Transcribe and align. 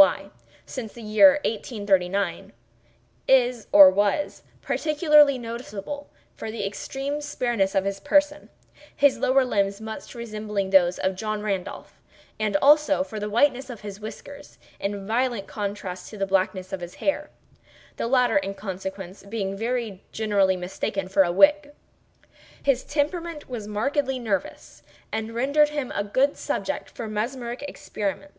Y., 0.00 0.30
since 0.64 0.92
the 0.92 1.02
year 1.02 1.40
1839, 1.44 2.52
is 3.26 3.66
(or 3.72 3.90
was) 3.90 4.44
particularly 4.62 5.38
noticeable 5.38 6.08
for 6.36 6.52
the 6.52 6.64
extreme 6.64 7.20
spareness 7.20 7.74
of 7.74 7.84
his 7.84 7.98
person—his 7.98 9.18
lower 9.18 9.44
limbs 9.44 9.80
much 9.80 10.14
resembling 10.14 10.70
those 10.70 11.00
of 11.00 11.16
John 11.16 11.42
Randolph; 11.42 12.00
and, 12.38 12.56
also, 12.58 13.02
for 13.02 13.18
the 13.18 13.28
whiteness 13.28 13.70
of 13.70 13.80
his 13.80 13.98
whiskers, 13.98 14.56
in 14.78 15.04
violent 15.04 15.48
contrast 15.48 16.08
to 16.10 16.16
the 16.16 16.28
blackness 16.28 16.72
of 16.72 16.78
his 16.80 16.94
hair—the 17.02 18.06
latter, 18.06 18.36
in 18.36 18.54
consequence, 18.54 19.24
being 19.24 19.56
very 19.56 20.04
generally 20.12 20.56
mistaken 20.56 21.08
for 21.08 21.24
a 21.24 21.32
wig. 21.32 21.72
His 22.62 22.84
temperament 22.84 23.48
was 23.48 23.66
markedly 23.66 24.20
nervous, 24.20 24.84
and 25.10 25.34
rendered 25.34 25.70
him 25.70 25.90
a 25.92 26.04
good 26.04 26.36
subject 26.36 26.88
for 26.88 27.08
mesmeric 27.08 27.64
experiment. 27.66 28.34